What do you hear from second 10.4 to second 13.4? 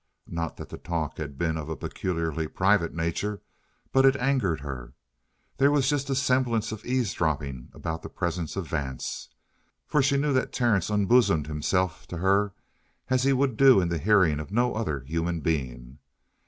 Terence unbosomed himself to her as he